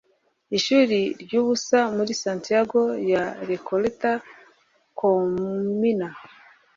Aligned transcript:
Ishuri 0.57 0.99
ryubusa 1.21 1.77
muri 1.95 2.11
Santiago 2.23 2.81
ya 3.11 3.23
Recoleta 3.49 4.11
Communa 4.99 6.09